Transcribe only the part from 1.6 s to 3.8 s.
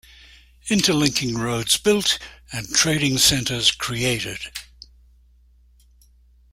built and trading centers